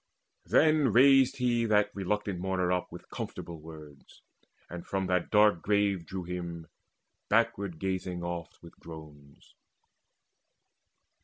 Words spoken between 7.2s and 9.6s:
backward gazing oft with groans.